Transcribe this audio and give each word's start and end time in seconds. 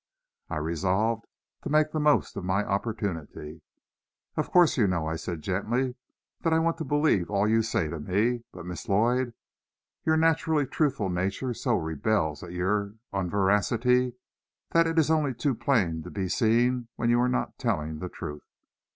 I 0.49 0.57
resolved 0.57 1.27
to 1.61 1.69
make 1.69 1.91
the 1.91 1.99
most 1.99 2.35
of 2.35 2.43
my 2.43 2.65
opportunity. 2.65 3.61
"Of 4.35 4.49
course 4.49 4.75
you 4.75 4.87
know," 4.87 5.05
I 5.05 5.15
said 5.15 5.43
gently, 5.43 5.93
"that 6.41 6.51
I 6.51 6.57
want 6.57 6.79
to 6.79 6.83
believe 6.83 7.29
all 7.29 7.47
you 7.47 7.61
say 7.61 7.87
to 7.87 7.99
me. 7.99 8.41
But, 8.51 8.65
Miss 8.65 8.89
Lloyd, 8.89 9.35
your 10.03 10.17
naturally 10.17 10.65
truthful 10.65 11.09
nature 11.09 11.53
so 11.53 11.75
rebels 11.75 12.41
at 12.41 12.51
your 12.51 12.95
unveracity, 13.13 14.15
that 14.71 14.87
it 14.87 14.97
is 14.97 15.11
only 15.11 15.35
too 15.35 15.53
plain 15.53 16.01
to 16.01 16.09
be 16.09 16.27
seen 16.27 16.87
when 16.95 17.11
you 17.11 17.21
are 17.21 17.29
not 17.29 17.59
telling 17.59 17.99
the 17.99 18.09
truth. 18.09 18.47